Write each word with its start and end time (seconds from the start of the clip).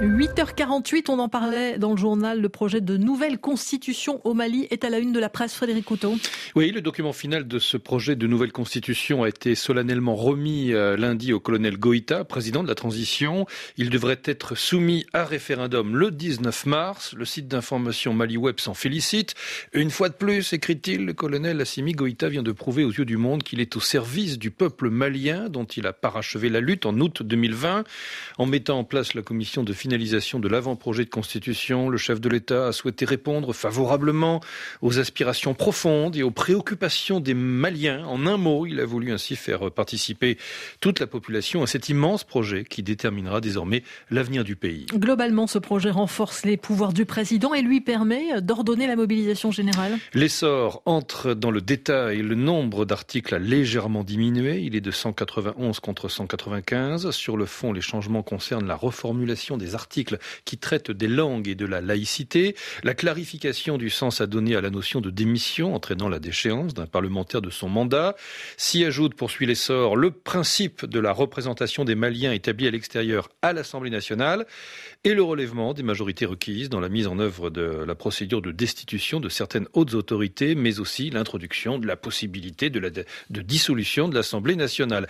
8h48, 0.00 1.06
on 1.08 1.18
en 1.18 1.28
parlait 1.28 1.76
dans 1.76 1.90
le 1.90 1.96
journal. 1.96 2.40
Le 2.40 2.48
projet 2.48 2.80
de 2.80 2.96
nouvelle 2.96 3.38
constitution 3.38 4.20
au 4.22 4.32
Mali 4.32 4.68
est 4.70 4.84
à 4.84 4.90
la 4.90 5.00
une 5.00 5.12
de 5.12 5.18
la 5.18 5.28
presse. 5.28 5.54
Frédéric 5.54 5.86
Couteau. 5.86 6.14
Oui, 6.54 6.70
le 6.70 6.80
document 6.80 7.12
final 7.12 7.48
de 7.48 7.58
ce 7.58 7.76
projet 7.76 8.14
de 8.14 8.28
nouvelle 8.28 8.52
constitution 8.52 9.24
a 9.24 9.28
été 9.28 9.56
solennellement 9.56 10.14
remis 10.14 10.72
euh, 10.72 10.96
lundi 10.96 11.32
au 11.32 11.40
colonel 11.40 11.78
Goïta, 11.78 12.22
président 12.22 12.62
de 12.62 12.68
la 12.68 12.76
transition. 12.76 13.46
Il 13.76 13.90
devrait 13.90 14.20
être 14.24 14.54
soumis 14.54 15.04
à 15.12 15.24
référendum 15.24 15.96
le 15.96 16.12
19 16.12 16.66
mars. 16.66 17.14
Le 17.14 17.24
site 17.24 17.48
d'information 17.48 18.14
Mali 18.14 18.36
Web 18.36 18.60
s'en 18.60 18.74
félicite. 18.74 19.34
Une 19.72 19.90
fois 19.90 20.10
de 20.10 20.14
plus, 20.14 20.52
écrit-il, 20.52 21.06
le 21.06 21.12
colonel 21.12 21.60
Assimi 21.60 21.90
Goïta 21.90 22.28
vient 22.28 22.44
de 22.44 22.52
prouver 22.52 22.84
aux 22.84 22.92
yeux 22.92 23.04
du 23.04 23.16
monde 23.16 23.42
qu'il 23.42 23.58
est 23.58 23.76
au 23.76 23.80
service 23.80 24.38
du 24.38 24.52
peuple 24.52 24.90
malien 24.90 25.48
dont 25.48 25.64
il 25.64 25.88
a 25.88 25.92
parachevé 25.92 26.50
la 26.50 26.60
lutte 26.60 26.86
en 26.86 27.00
août 27.00 27.24
2020 27.24 27.82
en 28.38 28.46
mettant 28.46 28.78
en 28.78 28.84
place 28.84 29.14
la 29.14 29.22
commission 29.22 29.64
de 29.64 29.72
finalisation 29.88 30.38
de 30.38 30.48
l'avant-projet 30.48 31.06
de 31.06 31.08
constitution, 31.08 31.88
le 31.88 31.96
chef 31.96 32.20
de 32.20 32.28
l'État 32.28 32.66
a 32.66 32.72
souhaité 32.72 33.06
répondre 33.06 33.54
favorablement 33.54 34.42
aux 34.82 34.98
aspirations 34.98 35.54
profondes 35.54 36.14
et 36.14 36.22
aux 36.22 36.30
préoccupations 36.30 37.20
des 37.20 37.32
Maliens. 37.32 38.04
En 38.04 38.26
un 38.26 38.36
mot, 38.36 38.66
il 38.66 38.80
a 38.80 38.84
voulu 38.84 39.12
ainsi 39.12 39.34
faire 39.34 39.70
participer 39.70 40.36
toute 40.80 41.00
la 41.00 41.06
population 41.06 41.62
à 41.62 41.66
cet 41.66 41.88
immense 41.88 42.22
projet 42.22 42.64
qui 42.64 42.82
déterminera 42.82 43.40
désormais 43.40 43.82
l'avenir 44.10 44.44
du 44.44 44.56
pays. 44.56 44.84
Globalement, 44.92 45.46
ce 45.46 45.58
projet 45.58 45.90
renforce 45.90 46.44
les 46.44 46.58
pouvoirs 46.58 46.92
du 46.92 47.06
président 47.06 47.54
et 47.54 47.62
lui 47.62 47.80
permet 47.80 48.42
d'ordonner 48.42 48.86
la 48.86 48.96
mobilisation 48.96 49.50
générale. 49.52 49.96
L'essor 50.12 50.82
entre 50.84 51.32
dans 51.32 51.50
le 51.50 51.62
détail. 51.62 52.18
Le 52.18 52.34
nombre 52.34 52.84
d'articles 52.84 53.34
a 53.34 53.38
légèrement 53.38 54.04
diminué. 54.04 54.60
Il 54.60 54.76
est 54.76 54.82
de 54.82 54.90
191 54.90 55.80
contre 55.80 56.10
195. 56.10 57.10
Sur 57.10 57.38
le 57.38 57.46
fond, 57.46 57.72
les 57.72 57.80
changements 57.80 58.22
concernent 58.22 58.66
la 58.66 58.76
reformulation 58.76 59.56
des 59.56 59.68
articles 59.74 59.77
qui 59.86 60.58
traitent 60.58 60.90
des 60.90 61.06
langues 61.06 61.48
et 61.48 61.54
de 61.54 61.66
la 61.66 61.80
laïcité, 61.80 62.56
la 62.82 62.94
clarification 62.94 63.78
du 63.78 63.90
sens 63.90 64.20
à 64.20 64.26
donner 64.26 64.56
à 64.56 64.60
la 64.60 64.70
notion 64.70 65.00
de 65.00 65.10
démission 65.10 65.74
entraînant 65.74 66.08
la 66.08 66.18
déchéance 66.18 66.74
d'un 66.74 66.86
parlementaire 66.86 67.42
de 67.42 67.50
son 67.50 67.68
mandat, 67.68 68.16
s'y 68.56 68.84
ajoute, 68.84 69.14
poursuit 69.14 69.46
l'essor, 69.46 69.96
le 69.96 70.10
principe 70.10 70.86
de 70.86 70.98
la 70.98 71.12
représentation 71.12 71.84
des 71.84 71.94
Maliens 71.94 72.32
établis 72.32 72.66
à 72.66 72.70
l'extérieur 72.70 73.28
à 73.42 73.52
l'Assemblée 73.52 73.90
nationale 73.90 74.46
et 75.04 75.14
le 75.14 75.22
relèvement 75.22 75.74
des 75.74 75.82
majorités 75.82 76.26
requises 76.26 76.68
dans 76.68 76.80
la 76.80 76.88
mise 76.88 77.06
en 77.06 77.18
œuvre 77.18 77.50
de 77.50 77.62
la 77.86 77.94
procédure 77.94 78.42
de 78.42 78.50
destitution 78.50 79.20
de 79.20 79.28
certaines 79.28 79.68
hautes 79.72 79.94
autorités, 79.94 80.54
mais 80.54 80.80
aussi 80.80 81.10
l'introduction 81.10 81.78
de 81.78 81.86
la 81.86 81.96
possibilité 81.96 82.70
de, 82.70 83.42
dissolution 83.42 84.08
de 84.08 84.14
l'Assemblée 84.14 84.56
nationale. 84.56 85.08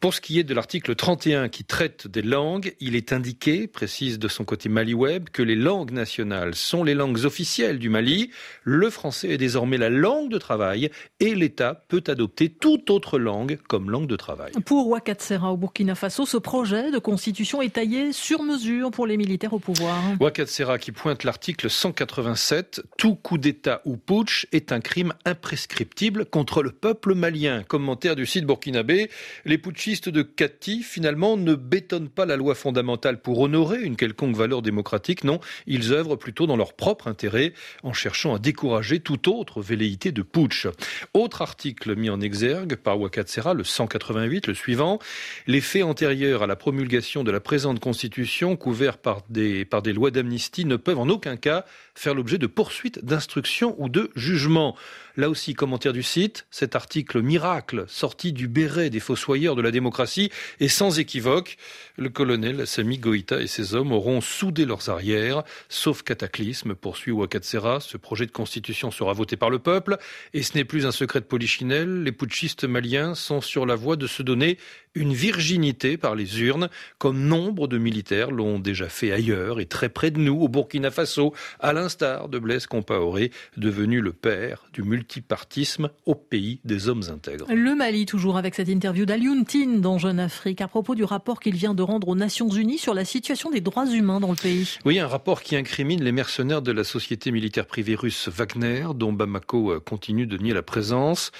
Pour 0.00 0.14
ce 0.14 0.20
qui 0.20 0.38
est 0.38 0.44
de 0.44 0.54
l'article 0.54 0.94
31 0.94 1.48
qui 1.48 1.64
traite 1.64 2.06
des 2.06 2.22
langues, 2.22 2.74
il 2.80 2.96
est 2.96 3.12
indiqué, 3.12 3.66
précise 3.98 4.20
de 4.20 4.28
son 4.28 4.44
côté 4.44 4.68
MaliWeb, 4.68 5.28
que 5.32 5.42
les 5.42 5.56
langues 5.56 5.90
nationales 5.90 6.54
sont 6.54 6.84
les 6.84 6.94
langues 6.94 7.24
officielles 7.24 7.80
du 7.80 7.88
Mali. 7.88 8.30
Le 8.62 8.90
français 8.90 9.30
est 9.30 9.38
désormais 9.38 9.76
la 9.76 9.90
langue 9.90 10.30
de 10.30 10.38
travail 10.38 10.88
et 11.18 11.34
l'État 11.34 11.84
peut 11.88 12.04
adopter 12.06 12.48
toute 12.48 12.90
autre 12.90 13.18
langue 13.18 13.58
comme 13.66 13.90
langue 13.90 14.06
de 14.06 14.14
travail. 14.14 14.52
Pour 14.66 14.86
Ouakatssera 14.86 15.52
au 15.52 15.56
Burkina 15.56 15.96
Faso, 15.96 16.26
ce 16.26 16.36
projet 16.36 16.92
de 16.92 16.98
constitution 16.98 17.60
est 17.60 17.74
taillé 17.74 18.12
sur 18.12 18.44
mesure 18.44 18.92
pour 18.92 19.04
les 19.04 19.16
militaires 19.16 19.52
au 19.52 19.58
pouvoir. 19.58 20.00
Ouakatssera 20.20 20.78
qui 20.78 20.92
pointe 20.92 21.24
l'article 21.24 21.68
187, 21.68 22.82
tout 22.98 23.16
coup 23.16 23.36
d'État 23.36 23.82
ou 23.84 23.96
putsch 23.96 24.46
est 24.52 24.70
un 24.70 24.78
crime 24.78 25.12
imprescriptible 25.24 26.24
contre 26.24 26.62
le 26.62 26.70
peuple 26.70 27.16
malien. 27.16 27.64
Commentaire 27.64 28.14
du 28.14 28.26
site 28.26 28.44
burkinabé, 28.44 29.10
les 29.44 29.58
putschistes 29.58 30.08
de 30.08 30.22
Kati 30.22 30.84
finalement 30.84 31.36
ne 31.36 31.56
bétonnent 31.56 32.10
pas 32.10 32.26
la 32.26 32.36
loi 32.36 32.54
fondamentale 32.54 33.20
pour 33.20 33.40
honorer 33.40 33.87
une 33.88 33.96
quelconque 33.96 34.36
valeur 34.36 34.62
démocratique, 34.62 35.24
non, 35.24 35.40
ils 35.66 35.92
œuvrent 35.92 36.16
plutôt 36.16 36.46
dans 36.46 36.56
leur 36.56 36.74
propre 36.74 37.08
intérêt 37.08 37.52
en 37.82 37.92
cherchant 37.92 38.34
à 38.34 38.38
décourager 38.38 39.00
toute 39.00 39.26
autre 39.26 39.60
velléité 39.60 40.12
de 40.12 40.22
putsch. 40.22 40.68
Autre 41.14 41.42
article 41.42 41.96
mis 41.96 42.10
en 42.10 42.20
exergue 42.20 42.76
par 42.76 43.00
Ouakatssera, 43.00 43.54
le 43.54 43.64
188, 43.64 44.46
le 44.46 44.54
suivant, 44.54 44.98
les 45.46 45.60
faits 45.60 45.82
antérieurs 45.82 46.42
à 46.42 46.46
la 46.46 46.56
promulgation 46.56 47.24
de 47.24 47.30
la 47.30 47.40
présente 47.40 47.80
constitution 47.80 48.56
couverts 48.56 48.98
par 48.98 49.22
des, 49.28 49.64
par 49.64 49.82
des 49.82 49.92
lois 49.92 50.10
d'amnistie 50.10 50.64
ne 50.64 50.76
peuvent 50.76 50.98
en 50.98 51.08
aucun 51.08 51.36
cas 51.36 51.64
faire 51.94 52.14
l'objet 52.14 52.38
de 52.38 52.46
poursuites, 52.46 53.04
d'instructions 53.04 53.74
ou 53.78 53.88
de 53.88 54.10
jugements. 54.14 54.76
Là 55.18 55.28
aussi, 55.28 55.54
commentaire 55.54 55.92
du 55.92 56.04
site, 56.04 56.46
cet 56.48 56.76
article 56.76 57.22
miracle 57.22 57.86
sorti 57.88 58.32
du 58.32 58.46
béret 58.46 58.88
des 58.88 59.00
fossoyeurs 59.00 59.56
de 59.56 59.62
la 59.62 59.72
démocratie 59.72 60.30
est 60.60 60.68
sans 60.68 61.00
équivoque. 61.00 61.56
Le 61.96 62.08
colonel 62.08 62.68
Sami 62.68 62.98
Goïta 62.98 63.42
et 63.42 63.48
ses 63.48 63.74
hommes 63.74 63.90
auront 63.90 64.20
soudé 64.20 64.64
leurs 64.64 64.90
arrières, 64.90 65.42
sauf 65.68 66.04
cataclysme, 66.04 66.76
poursuit 66.76 67.10
Ouakatsera. 67.10 67.80
Ce 67.80 67.96
projet 67.96 68.26
de 68.26 68.30
constitution 68.30 68.92
sera 68.92 69.12
voté 69.12 69.36
par 69.36 69.50
le 69.50 69.58
peuple 69.58 69.96
et 70.34 70.44
ce 70.44 70.56
n'est 70.56 70.64
plus 70.64 70.86
un 70.86 70.92
secret 70.92 71.18
de 71.18 71.24
polichinelle. 71.24 72.04
Les 72.04 72.12
putschistes 72.12 72.62
maliens 72.62 73.16
sont 73.16 73.40
sur 73.40 73.66
la 73.66 73.74
voie 73.74 73.96
de 73.96 74.06
se 74.06 74.22
donner 74.22 74.56
une 74.94 75.14
virginité 75.14 75.96
par 75.96 76.14
les 76.14 76.42
urnes, 76.42 76.68
comme 76.98 77.20
nombre 77.20 77.68
de 77.68 77.78
militaires 77.78 78.30
l'ont 78.30 78.58
déjà 78.58 78.88
fait 78.88 79.12
ailleurs 79.12 79.60
et 79.60 79.66
très 79.66 79.88
près 79.88 80.10
de 80.10 80.18
nous, 80.18 80.40
au 80.40 80.48
Burkina 80.48 80.90
Faso, 80.90 81.34
à 81.60 81.72
l'instar 81.72 82.28
de 82.28 82.38
Blaise 82.38 82.66
Compaoré, 82.66 83.30
devenu 83.56 84.00
le 84.00 84.12
père 84.12 84.64
du 84.72 84.82
multipartisme 85.08 85.88
au 86.04 86.14
pays 86.14 86.60
des 86.64 86.88
hommes 86.88 87.04
intègres. 87.10 87.46
Le 87.48 87.74
Mali, 87.74 88.04
toujours 88.04 88.36
avec 88.36 88.54
cette 88.54 88.68
interview 88.68 89.06
d'Alioune 89.06 89.46
Tine 89.46 89.80
dans 89.80 89.96
Jeune 89.96 90.20
Afrique, 90.20 90.60
à 90.60 90.68
propos 90.68 90.94
du 90.94 91.02
rapport 91.02 91.40
qu'il 91.40 91.54
vient 91.54 91.72
de 91.72 91.82
rendre 91.82 92.08
aux 92.08 92.14
Nations 92.14 92.50
Unies 92.50 92.76
sur 92.76 92.92
la 92.92 93.06
situation 93.06 93.50
des 93.50 93.62
droits 93.62 93.86
humains 93.86 94.20
dans 94.20 94.30
le 94.30 94.36
pays. 94.36 94.76
Oui, 94.84 94.98
un 94.98 95.06
rapport 95.06 95.42
qui 95.42 95.56
incrimine 95.56 96.04
les 96.04 96.12
mercenaires 96.12 96.60
de 96.60 96.72
la 96.72 96.84
société 96.84 97.30
militaire 97.30 97.64
privée 97.64 97.94
russe 97.94 98.28
Wagner, 98.28 98.86
dont 98.94 99.14
Bamako 99.14 99.72
euh, 99.72 99.80
continue 99.80 100.26
de 100.26 100.36
nier 100.36 100.52
la 100.52 100.62
présence. 100.62 101.32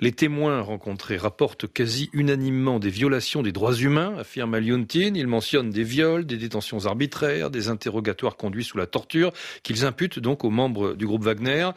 Les 0.00 0.12
témoins 0.12 0.60
rencontrés 0.60 1.16
rapportent 1.16 1.66
quasi 1.66 2.10
unanimement 2.12 2.78
des 2.78 2.90
violations 2.90 3.42
des 3.42 3.52
droits 3.52 3.74
humains, 3.74 4.16
affirme 4.18 4.52
Alioune 4.52 4.86
Il 4.92 5.26
mentionne 5.28 5.70
des 5.70 5.82
viols, 5.82 6.26
des 6.26 6.36
détentions 6.36 6.84
arbitraires, 6.84 7.50
des 7.50 7.68
interrogatoires 7.70 8.36
conduits 8.36 8.64
sous 8.64 8.76
la 8.76 8.86
torture, 8.86 9.32
qu'ils 9.62 9.86
imputent 9.86 10.18
donc 10.18 10.44
aux 10.44 10.50
membres 10.50 10.92
du 10.92 11.06
groupe 11.06 11.24
Wagner. 11.24 11.70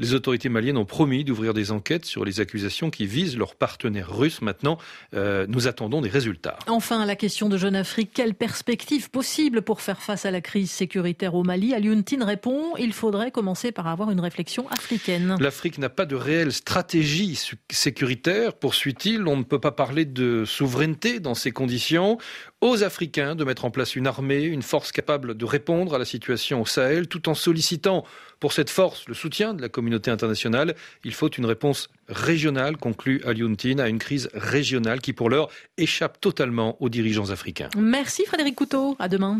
Les 0.00 0.14
autorités 0.14 0.48
maliennes 0.48 0.76
ont 0.76 0.87
promis 0.88 1.22
d'ouvrir 1.22 1.54
des 1.54 1.70
enquêtes 1.70 2.04
sur 2.04 2.24
les 2.24 2.40
accusations 2.40 2.90
qui 2.90 3.06
visent 3.06 3.36
leurs 3.36 3.54
partenaires 3.54 4.12
russes. 4.12 4.42
Maintenant, 4.42 4.78
euh, 5.14 5.46
nous 5.48 5.68
attendons 5.68 6.00
des 6.00 6.08
résultats. 6.08 6.58
Enfin, 6.66 7.06
la 7.06 7.14
question 7.14 7.48
de 7.48 7.56
Jeune 7.56 7.76
Afrique, 7.76 8.10
quelle 8.12 8.34
perspective 8.34 9.10
possible 9.10 9.62
pour 9.62 9.80
faire 9.80 10.02
face 10.02 10.26
à 10.26 10.32
la 10.32 10.40
crise 10.40 10.72
sécuritaire 10.72 11.36
au 11.36 11.44
Mali? 11.44 11.74
Alioune 11.74 12.02
répond, 12.20 12.74
il 12.78 12.92
faudrait 12.92 13.30
commencer 13.30 13.70
par 13.70 13.86
avoir 13.86 14.10
une 14.10 14.20
réflexion 14.20 14.66
africaine. 14.70 15.36
L'Afrique 15.38 15.78
n'a 15.78 15.90
pas 15.90 16.06
de 16.06 16.16
réelle 16.16 16.52
stratégie 16.52 17.38
sécuritaire, 17.70 18.54
poursuit-il. 18.54 19.26
On 19.28 19.36
ne 19.36 19.42
peut 19.42 19.60
pas 19.60 19.72
parler 19.72 20.04
de 20.04 20.44
souveraineté 20.44 21.20
dans 21.20 21.34
ces 21.34 21.50
conditions 21.50 22.18
aux 22.60 22.82
Africains 22.82 23.34
de 23.34 23.44
mettre 23.44 23.64
en 23.64 23.70
place 23.70 23.94
une 23.94 24.06
armée, 24.06 24.42
une 24.42 24.62
force 24.62 24.90
capable 24.90 25.36
de 25.36 25.44
répondre 25.44 25.94
à 25.94 25.98
la 25.98 26.04
situation 26.04 26.62
au 26.62 26.66
Sahel, 26.66 27.06
tout 27.06 27.28
en 27.28 27.34
sollicitant 27.34 28.04
pour 28.40 28.52
cette 28.52 28.70
force 28.70 29.06
le 29.08 29.14
soutien 29.14 29.54
de 29.54 29.62
la 29.62 29.68
communauté 29.68 30.10
internationale. 30.10 30.74
Il 31.04 31.14
faut 31.14 31.28
une 31.28 31.46
réponse 31.46 31.90
régionale, 32.08 32.76
conclut 32.76 33.20
Alioune 33.24 33.56
à 33.78 33.88
une 33.88 33.98
crise 33.98 34.28
régionale 34.34 35.00
qui, 35.00 35.12
pour 35.12 35.30
l'heure, 35.30 35.48
échappe 35.76 36.20
totalement 36.20 36.76
aux 36.80 36.88
dirigeants 36.88 37.30
africains. 37.30 37.68
Merci 37.76 38.24
Frédéric 38.26 38.54
Couteau. 38.54 38.96
À 38.98 39.08
demain. 39.08 39.38